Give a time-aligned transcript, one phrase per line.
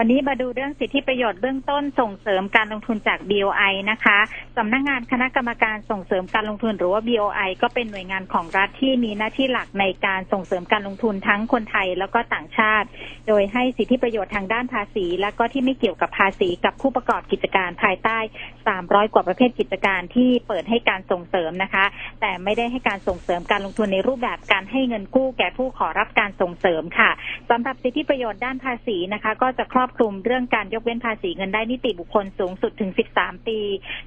[0.00, 4.18] วันนี้มาดูเรื่องสิทธิประโยชน์เบื้องต้นส่งเสริมการลงทุนจาก BOI นะคะ
[4.56, 12.88] สำนักงงานคณะกรรมการส่งเสริมการลงทุนหรือว่า BOI ก็เป็นหน่วยงานของรัฐที่มีหน้าที่หลักในการส่งเสริมการลงทุนทั้งคนไทยแล้วก็ต่างชาติ
[13.28, 18.18] โดยให้สิทธิประโยชน์ทางด้านภาษี และก็ที่ไม่เกี่ยวกับภาษีกับผู้ประกอบกิจการภายใต้
[18.66, 21.84] 300 กว่าประเภทกิจการที่เปิดให้การส่งเสริมนะคะ
[22.20, 27.10] แต่ไม่ได้ให้การส่งเสริมการลงทุนในรูปแบบการให้เงินกู้แก่ผู้ขอรับการส่งเสริมค่ะ
[27.50, 33.58] สำหรับสิทธิประโยชน์ด้านภาษีนะคะ ก็จะครอบคลุมเรื่องการยกเว้นภาษีเงินได้นิติบุคคลสูงสุดถึง 13 ปี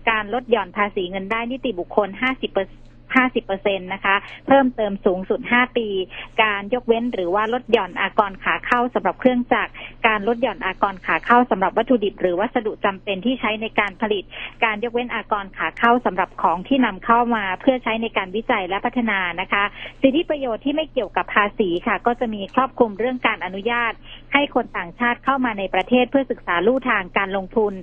[0.10, 2.58] การลดหย่อนภาษีเงินได้นิติบุคคล 50
[3.46, 4.16] 50%นะคะ
[4.48, 5.88] เพิ่มเติมสูงสุด 5 ปี
[6.44, 9.72] การยกเว้นหรือว่าลดหย่อนอากรขาเข้าสำหรับเครื่องจักร
[10.08, 14.24] การลดหย่อนอากรขาเข้าสำหรับวัตถุดิบ หรือวัสดุจำเป็นที่ใช้ในการผลิต
[14.64, 19.64] การยกเว้นอากรขาเข้าสำหรับของที่นำเข้ามาเพื่อใช้ในการวิจัยและพัฒนานะคะ
[20.02, 23.94] สิทธิประโยชน์ที่ไม่เกี่ยวกับภาษีค่ะ ก็จะมีครอบคลุมเรื่องการอนุญาต
[24.34, 27.74] ให้คนต่างชาติเข้ามาในประเทศเพื่อศึกษาลู่ทางการลงทุน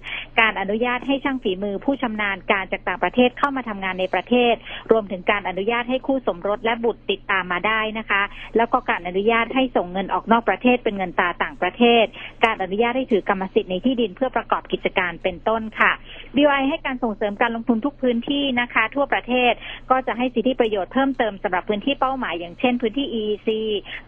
[0.40, 4.54] การอนุญาตให้ช่างฝีมือผู้ชำนาญการจากต่างประเทศเข้ามาทำงานในประเทศ
[4.90, 8.22] รวมถึงการอนุญาตให้คู่สมรสและบุตรติดตามมาได้นะคะ
[8.56, 12.04] แล้วก็การอนุญาตให้ส่งเงินออกนอกประเทศเป็นเงินตราต่างประเทศ
[12.44, 15.92] การอนุญาตให้ถือกรรมสิทธิ์ในที่ดินเพื่อประกอบกิจการเป็นต้นค่ะ
[16.36, 19.52] BOI ให้การส่งเสริมการลงทุนทุกพื้นที่นะคะ ทั่วประเทศ
[19.90, 23.48] ก็จะให้สิทธิประโยชน์เพิ่มเติมสำหรับพื้นที่เป้าหมายอย่างเช่นพื้นที่ EEC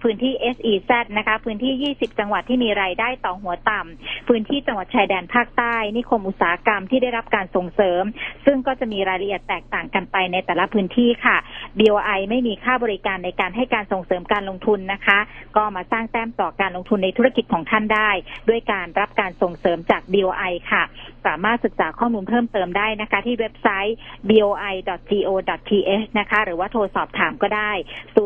[0.02, 8.02] พื้นที่ SEZ นะคะ พื้นที่ 20 จังหวัดที่มีรายได้ต่อหัวต่ำพื้นที่จังหวัดชายแดนภาคใต้ นิคมอุตสาหกรรมที่ได้รับการส่งเสริม
[8.44, 11.36] ซึ่งก็จะมีรายละเอียดแตกต่างกันไปในแต่ละพื้นที่ค่ะ
[11.78, 15.18] BOI ไม่มีค่าบริการในการให้การส่งเสริมการลงทุนนะคะ
[15.56, 18.10] ก็มาสร้างแต้มต่อการลงทุนในธุรกิจของท่านได้
[18.48, 20.82] ด้วยการรับการส่งเสริมจาก BOI ค่ะ
[21.26, 23.96] สามารถศึกษาข้อมูลเพิ่มเติมได้นะคะ ที่เว็บไซต์
[24.30, 27.70] boi.go.th นะคะ หรือว่าโทรสอบถามก็ได้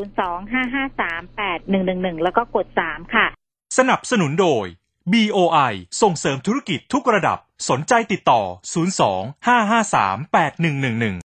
[0.04, 3.26] 025538111 แล้วก็กด 3 ค่ะ
[3.78, 4.66] สนับสนุนโดย
[5.12, 7.38] BOI ส่งเสริมธุรกิจทุกระดับ
[7.70, 8.42] สนใจติดต่อ
[8.94, 11.16] 02 553 8111